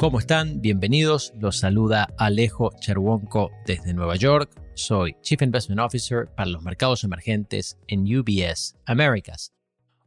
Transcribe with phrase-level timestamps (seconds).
[0.00, 0.62] ¿Cómo están?
[0.62, 1.34] Bienvenidos.
[1.38, 4.50] Los saluda Alejo Cherwonko desde Nueva York.
[4.72, 9.52] Soy Chief Investment Officer para los mercados emergentes en UBS Americas.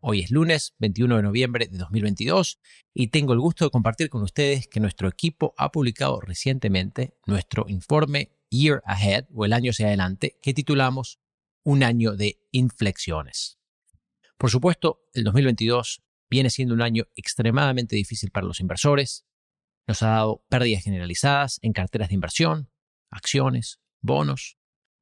[0.02, 2.60] Hoy es lunes 21 de noviembre de 2022
[2.96, 7.66] y tengo el gusto de compartir con ustedes que nuestro equipo ha publicado recientemente nuestro
[7.68, 11.20] informe Year Ahead o el año hacia adelante que titulamos
[11.62, 13.60] Un año de inflexiones.
[14.40, 19.28] Por supuesto, el 2022 viene siendo un año extremadamente difícil para los inversores,
[19.88, 22.70] nos ha dado pérdidas generalizadas en carteras de inversión,
[23.10, 24.58] acciones, bonos.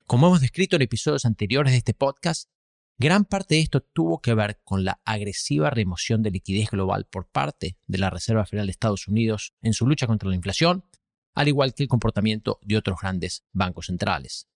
[0.05, 2.49] Como hemos descrito en episodios anteriores de este podcast,
[2.97, 7.27] gran parte de esto tuvo que ver con la agresiva remoción de liquidez global por
[7.29, 10.85] parte de la Reserva Federal de Estados Unidos en su lucha contra la inflación,
[11.33, 14.47] al igual que el comportamiento de otros grandes bancos centrales.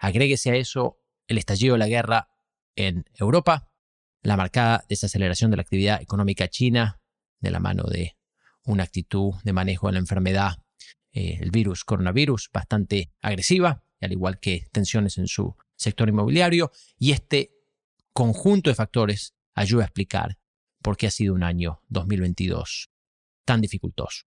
[0.00, 2.28] Agréguese a eso el estallido de la guerra
[2.76, 3.70] en Europa,
[4.22, 7.00] la marcada desaceleración de la actividad económica china
[7.40, 8.16] de la mano de
[8.64, 10.58] una actitud de manejo de la enfermedad,
[11.12, 17.12] eh, el virus coronavirus, bastante agresiva, al igual que tensiones en su sector inmobiliario, y
[17.12, 17.52] este
[18.12, 20.38] conjunto de factores ayuda a explicar
[20.82, 22.90] por qué ha sido un año 2022
[23.44, 24.24] tan dificultoso.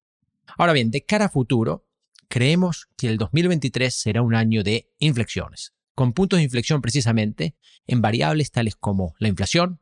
[0.58, 1.88] Ahora bien, de cara a futuro,
[2.28, 8.02] creemos que el 2023 será un año de inflexiones, con puntos de inflexión precisamente en
[8.02, 9.80] variables tales como la inflación,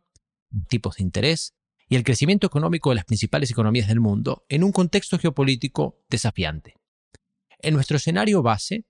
[0.70, 1.55] tipos de interés,
[1.88, 6.76] y el crecimiento económico de las principales economías del mundo en un contexto geopolítico desafiante.
[7.60, 8.86] En nuestro escenario base,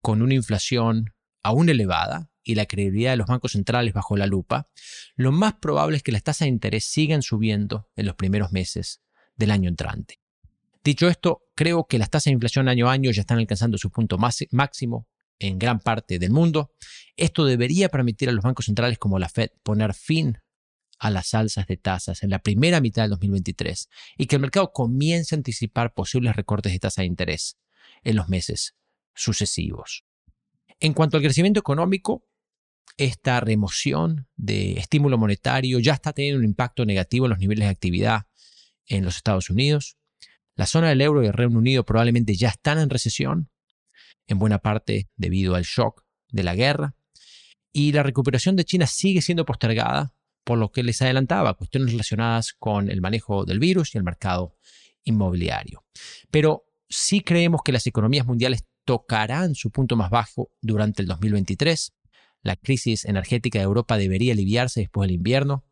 [0.00, 4.68] con una inflación aún elevada y la credibilidad de los bancos centrales bajo la lupa,
[5.16, 9.02] lo más probable es que las tasas de interés sigan subiendo en los primeros meses
[9.36, 10.20] del año entrante.
[10.82, 13.90] Dicho esto, creo que las tasas de inflación año a año ya están alcanzando su
[13.90, 15.06] punto máximo
[15.38, 16.72] en gran parte del mundo.
[17.16, 20.38] Esto debería permitir a los bancos centrales como la Fed poner fin
[20.98, 24.72] a las alzas de tasas en la primera mitad del 2023 y que el mercado
[24.72, 27.56] comience a anticipar posibles recortes de tasa de interés
[28.02, 28.74] en los meses
[29.14, 30.04] sucesivos.
[30.80, 32.24] En cuanto al crecimiento económico,
[32.96, 37.70] esta remoción de estímulo monetario ya está teniendo un impacto negativo en los niveles de
[37.70, 38.22] actividad
[38.86, 39.96] en los Estados Unidos.
[40.54, 43.50] La zona del euro y el Reino Unido probablemente ya están en recesión,
[44.26, 46.96] en buena parte debido al shock de la guerra,
[47.72, 50.14] y la recuperación de China sigue siendo postergada
[50.48, 54.56] por lo que les adelantaba, cuestiones relacionadas con el manejo del virus y el mercado
[55.04, 55.84] inmobiliario.
[56.30, 61.92] Pero sí creemos que las economías mundiales tocarán su punto más bajo durante el 2023.
[62.40, 65.66] La crisis energética de Europa debería aliviarse después del invierno.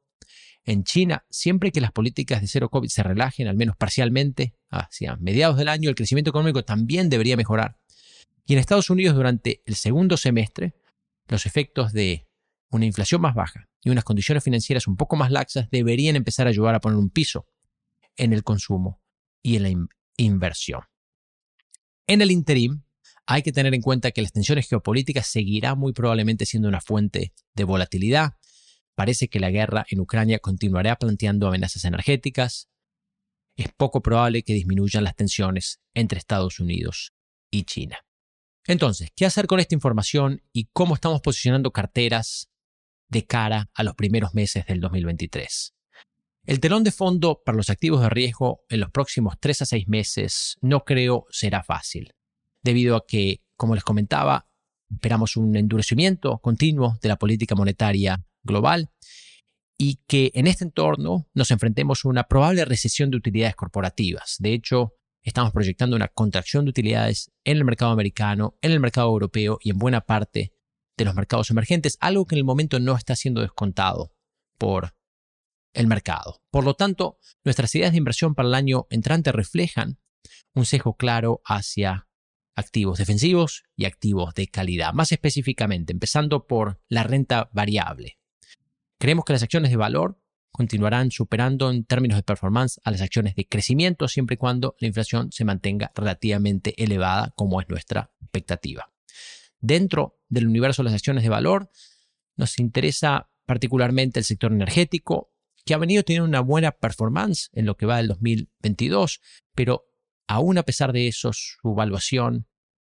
[0.62, 5.16] En China, siempre que las políticas de cero COVID se relajen, al menos parcialmente, hacia
[5.16, 7.78] mediados del año, el crecimiento económico también debería mejorar.
[8.44, 10.75] Y en Estados Unidos, durante el segundo semestre,
[11.28, 12.25] los efectos de
[12.71, 16.50] una inflación más baja y unas condiciones financieras un poco más laxas deberían empezar a
[16.50, 17.47] ayudar a poner un piso
[18.16, 19.00] en el consumo
[19.43, 20.82] y en la inversión.
[22.06, 22.82] En el interim,
[23.27, 27.32] hay que tener en cuenta que las tensiones geopolíticas seguirán muy probablemente siendo una fuente
[27.54, 28.34] de volatilidad.
[28.94, 32.69] Parece que la guerra en Ucrania continuará planteando amenazas energéticas.
[33.56, 37.12] Es poco probable que disminuyan las tensiones entre Estados Unidos
[37.50, 37.98] y China.
[38.66, 42.48] Entonces, ¿qué hacer con esta información y cómo estamos posicionando carteras
[43.09, 45.75] de cara a los primeros meses del 2023.
[46.47, 49.89] El telón de fondo para los activos de riesgo en los próximos 3 a 6
[49.89, 52.12] meses no creo será fácil,
[52.62, 54.47] debido a que, como les comentaba,
[54.89, 58.91] esperamos un endurecimiento continuo de la política monetaria global
[59.77, 64.37] y que en este entorno nos enfrentemos a una probable recesión de utilidades corporativas.
[64.39, 69.09] De hecho, estamos proyectando una contracción de utilidades en el mercado americano, en el mercado
[69.09, 70.53] europeo y en buena parte
[70.97, 74.12] de los mercados emergentes, algo que en el momento no está siendo descontado
[74.59, 74.95] por
[75.75, 76.41] el mercado.
[76.51, 79.99] Por lo tanto, nuestras ideas de inversión para el año entrante reflejan
[80.55, 82.09] un sesgo claro hacia
[82.57, 84.95] activos defensivos y activos de calidad.
[84.95, 88.19] Más específicamente, empezando por la renta variable.
[88.99, 90.19] Creemos que las acciones de valor
[90.51, 94.87] continuarán superando en términos de performance a las acciones de crecimiento siempre y cuando la
[94.87, 98.91] inflación se mantenga relativamente elevada como es nuestra expectativa.
[99.60, 101.71] Dentro del universo de las acciones de valor,
[102.37, 105.33] nos interesa particularmente el sector energético,
[105.65, 109.21] que ha venido teniendo una buena performance en lo que va del 2022,
[109.55, 109.87] pero
[110.28, 112.47] aún a pesar de eso, su valuación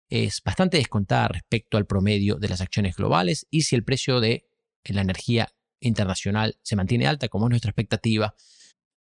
[0.10, 4.48] es bastante descontada respecto al promedio de las acciones globales y si el precio de
[4.86, 8.36] la energía internacional se mantiene alta, como es nuestra expectativa,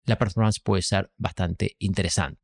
[0.05, 2.41] la performance puede ser bastante interesante.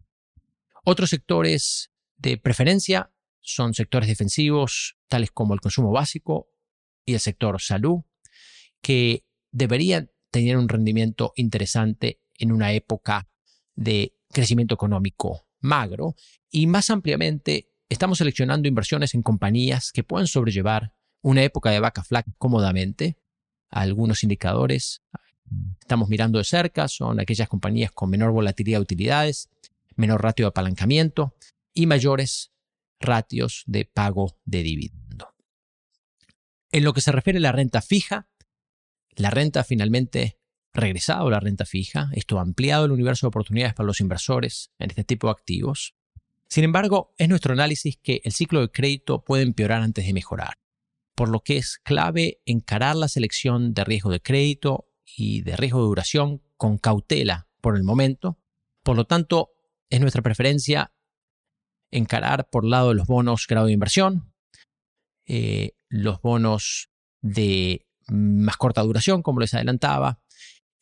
[0.84, 6.50] Otros sectores de preferencia son sectores defensivos, tales como el consumo básico
[7.06, 8.02] y el sector salud,
[8.82, 13.28] que deberían tener un rendimiento interesante en una época
[13.76, 16.16] de crecimiento económico magro
[16.50, 22.04] y más ampliamente estamos seleccionando inversiones en compañías que puedan sobrellevar una época de vaca
[22.04, 23.18] flaca cómodamente.
[23.70, 25.02] Algunos indicadores
[25.80, 29.50] estamos mirando de cerca son aquellas compañías con menor volatilidad de utilidades,
[29.96, 31.36] menor ratio de apalancamiento
[31.74, 32.51] y mayores
[33.02, 35.34] ratios de pago de dividendo.
[36.72, 38.30] En lo que se refiere a la renta fija,
[39.16, 40.40] la renta finalmente
[40.74, 44.72] regresado a la renta fija, esto ha ampliado el universo de oportunidades para los inversores
[44.80, 45.96] en este tipo de activos.
[46.48, 50.60] Sin embargo, es nuestro análisis que el ciclo de crédito puede empeorar antes de mejorar,
[51.16, 55.80] por lo que es clave encarar la selección de riesgo de crédito y de riesgo
[55.80, 58.40] de duración con cautela por el momento.
[58.84, 59.52] Por lo tanto,
[59.90, 60.94] es nuestra preferencia
[61.92, 64.34] encarar por lado de los bonos grado de inversión,
[65.28, 66.90] eh, los bonos
[67.22, 70.22] de más corta duración, como les adelantaba,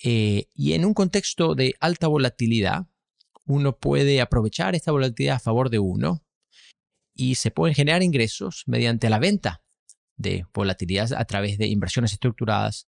[0.03, 2.87] eh, y en un contexto de alta volatilidad,
[3.45, 6.23] uno puede aprovechar esta volatilidad a favor de uno
[7.13, 9.61] y se pueden generar ingresos mediante la venta
[10.15, 12.87] de volatilidad a través de inversiones estructuradas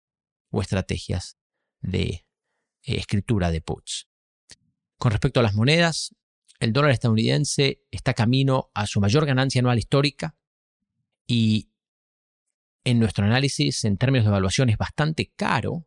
[0.51, 1.37] o estrategias
[1.81, 2.27] de
[2.83, 4.09] eh, escritura de puts.
[4.99, 6.15] Con respecto a las monedas,
[6.61, 10.37] el dólar estadounidense está camino a su mayor ganancia anual histórica
[11.27, 11.71] y
[12.85, 15.87] en nuestro análisis en términos de evaluación es bastante caro,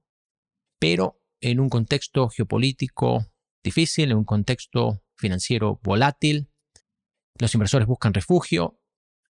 [0.79, 3.25] pero en un contexto geopolítico
[3.63, 6.49] difícil, en un contexto financiero volátil,
[7.39, 8.79] los inversores buscan refugio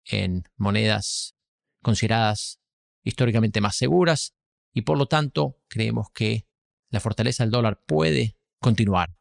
[0.05, 1.37] en monedas
[1.83, 2.61] consideradas
[3.03, 4.35] históricamente más seguras
[4.75, 6.47] y por lo tanto creemos que
[6.91, 9.20] la fortaleza del dólar puede continuar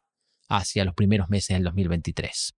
[0.50, 2.54] hacia los primeros meses del 2023.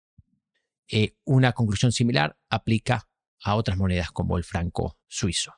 [0.89, 3.09] Eh, una conclusión similar aplica
[3.45, 5.55] a otras monedas como el franco suizo.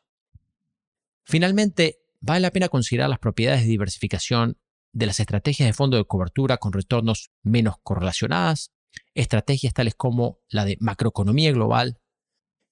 [1.24, 4.58] Finalmente, vale la pena considerar las propiedades de diversificación
[4.92, 8.72] de las estrategias de fondo de cobertura con retornos menos correlacionadas,
[9.14, 12.00] estrategias tales como la de macroeconomía global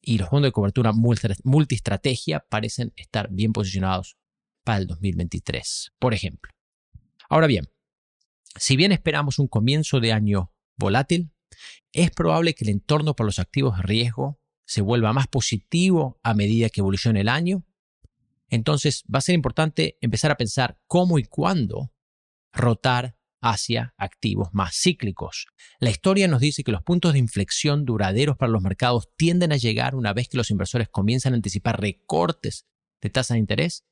[0.00, 4.16] y los fondos de cobertura multiestrategia parecen estar bien posicionados
[4.64, 6.52] para el 2023, por ejemplo.
[7.28, 7.68] Ahora bien,
[8.56, 11.32] si bien esperamos un comienzo de año volátil,
[11.92, 16.34] es probable que el entorno para los activos de riesgo se vuelva más positivo a
[16.34, 17.64] medida que evolucione el año.
[18.48, 21.92] Entonces va a ser importante empezar a pensar cómo y cuándo
[22.52, 25.46] rotar hacia activos más cíclicos.
[25.80, 29.56] La historia nos dice que los puntos de inflexión duraderos para los mercados tienden a
[29.56, 32.66] llegar una vez que los inversores comienzan a anticipar recortes
[33.00, 33.84] de tasa de interés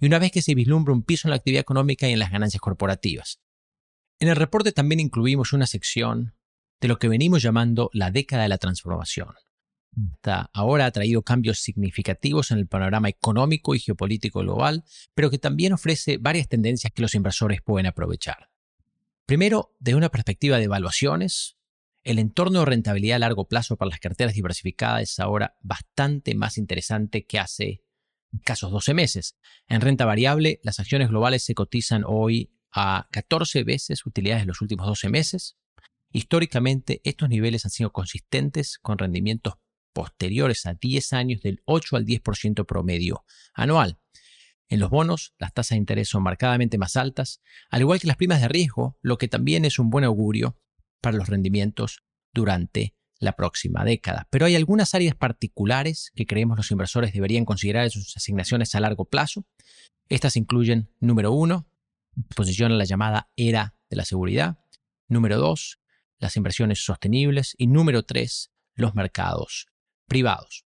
[0.00, 2.30] y una vez que se vislumbra un piso en la actividad económica y en las
[2.30, 3.40] ganancias corporativas.
[4.20, 6.34] En el reporte también incluimos una sección
[6.80, 9.34] de lo que venimos llamando la década de la transformación.
[10.14, 14.84] Hasta ahora ha traído cambios significativos en el panorama económico y geopolítico global,
[15.14, 18.50] pero que también ofrece varias tendencias que los inversores pueden aprovechar.
[19.26, 21.56] Primero, desde una perspectiva de evaluaciones,
[22.02, 26.58] el entorno de rentabilidad a largo plazo para las carteras diversificadas es ahora bastante más
[26.58, 27.82] interesante que hace
[28.44, 29.36] casos 12 meses.
[29.66, 34.60] En renta variable, las acciones globales se cotizan hoy a 14 veces utilidades en los
[34.60, 35.56] últimos 12 meses.
[36.10, 39.54] Históricamente, estos niveles han sido consistentes con rendimientos
[39.92, 43.98] posteriores a 10 años del 8 al 10% promedio anual.
[44.68, 48.16] En los bonos, las tasas de interés son marcadamente más altas, al igual que las
[48.16, 50.58] primas de riesgo, lo que también es un buen augurio
[51.00, 52.02] para los rendimientos
[52.34, 54.28] durante la próxima década.
[54.30, 58.80] Pero hay algunas áreas particulares que creemos los inversores deberían considerar en sus asignaciones a
[58.80, 59.46] largo plazo.
[60.08, 61.66] Estas incluyen, número uno,
[62.26, 64.58] exposición a la llamada era de la seguridad.
[65.08, 65.80] Número dos,
[66.18, 67.54] las inversiones sostenibles.
[67.58, 69.68] Y número tres, los mercados
[70.06, 70.64] privados.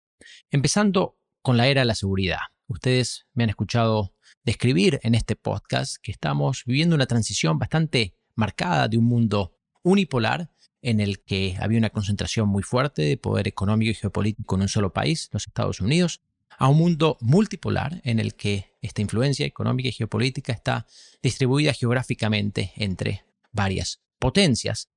[0.51, 2.41] Empezando con la era de la seguridad.
[2.67, 4.15] Ustedes me han escuchado
[4.45, 10.51] describir en este podcast que estamos viviendo una transición bastante marcada de un mundo unipolar
[10.83, 14.69] en el que había una concentración muy fuerte de poder económico y geopolítico en un
[14.69, 16.21] solo país, los Estados Unidos,
[16.57, 20.87] a un mundo multipolar en el que esta influencia económica y geopolítica está
[21.23, 24.89] distribuida geográficamente entre varias potencias.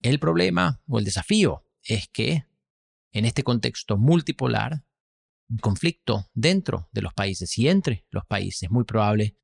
[0.00, 2.44] El problema o el desafío es que
[3.12, 4.84] en este contexto multipolar,
[5.50, 9.36] el conflicto dentro de los países y entre los países es muy probable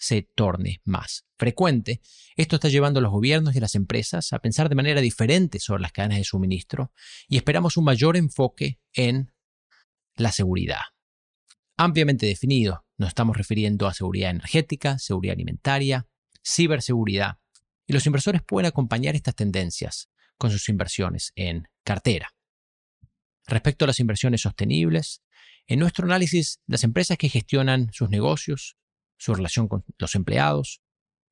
[0.00, 2.00] se torne más frecuente.
[2.34, 5.82] Esto está llevando a los gobiernos y las empresas a pensar de manera diferente sobre
[5.82, 6.92] las cadenas de suministro
[7.28, 9.30] y esperamos un mayor enfoque en
[10.16, 10.80] la seguridad.
[11.82, 16.06] Ampliamente definido, nos estamos refiriendo a seguridad energética, seguridad alimentaria,
[16.46, 17.38] ciberseguridad,
[17.86, 22.34] y los inversores pueden acompañar estas tendencias con sus inversiones en cartera.
[23.46, 25.22] Respecto a las inversiones sostenibles,
[25.66, 28.76] en nuestro análisis, las empresas que gestionan sus negocios
[29.16, 30.82] su relación con los empleados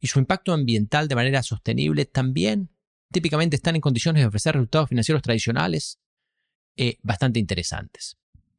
[0.01, 2.71] y su impacto ambiental de manera sostenible también
[3.13, 5.99] típicamente están en condiciones de ofrecer resultados financieros tradicionales
[6.75, 8.17] eh, bastante interesantes.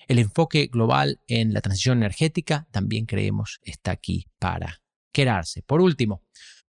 [0.09, 4.81] El enfoque global en la transición energética también creemos está aquí para
[5.13, 5.61] quedarse.
[5.61, 6.23] Por último,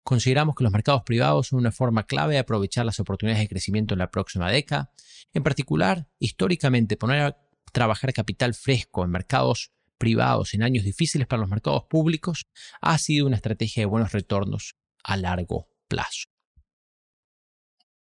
[0.04, 3.92] consideramos que los mercados privados son una forma clave de aprovechar las oportunidades de crecimiento
[3.92, 4.92] en la próxima década.
[5.32, 7.36] En particular, históricamente, poner a
[7.72, 12.46] trabajar capital fresco en mercados privados en años difíciles para los mercados públicos
[12.80, 16.28] ha sido una estrategia de buenos retornos a largo plazo.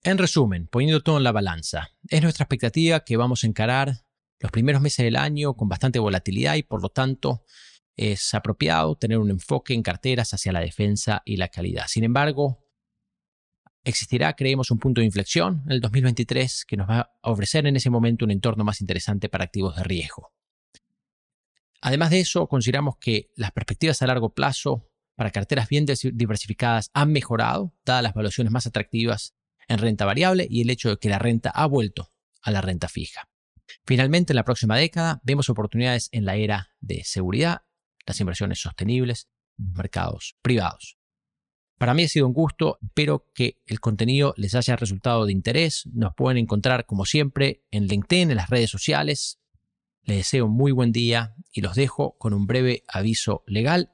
[0.01, 4.09] En resumen, poniendo todo en la balanza, es nuestra expectativa que vamos a encarar
[4.39, 7.43] los primeros meses del año con bastante volatilidad y por lo tanto
[7.96, 11.86] es apropiado tener un enfoque en carteras hacia la defensa y la calidad.
[11.88, 12.65] Sin embargo,
[13.84, 17.75] existirá, creemos, un punto de inflexión en el 2023 que nos va a ofrecer en
[17.75, 20.31] ese momento un entorno más interesante para activos de riesgo.
[21.81, 27.12] Además de eso, consideramos que las perspectivas a largo plazo para carteras bien diversificadas han
[27.12, 29.36] mejorado, dadas las valuaciones más atractivas
[29.67, 32.88] en renta variable y el hecho de que la renta ha vuelto a la renta
[32.88, 33.28] fija.
[33.89, 37.63] Finalmente, en la próxima década vemos oportunidades en la era de seguridad,
[38.05, 41.00] las inversiones sostenibles, mercados privados.
[41.79, 45.89] Para mí ha sido un gusto, espero que el contenido les haya resultado de interés.
[45.91, 49.39] Nos pueden encontrar como siempre en LinkedIn, en las redes sociales.
[50.03, 53.91] Les deseo un muy buen día y los dejo con un breve aviso legal.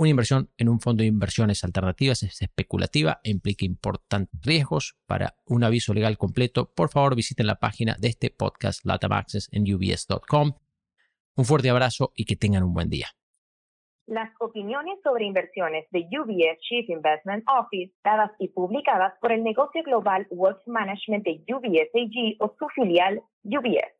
[0.00, 4.96] Una inversión en un fondo de inversiones alternativas es especulativa e implica importantes riesgos.
[5.06, 9.12] Para un aviso legal completo, por favor visiten la página de este podcast Latam
[9.52, 10.52] en ubs.com.
[11.36, 13.08] Un fuerte abrazo y que tengan un buen día.
[14.06, 19.82] Las opiniones sobre inversiones de UBS Chief Investment Office, dadas y publicadas por el negocio
[19.82, 23.99] global Wealth Management de UBS AG o su filial UBS.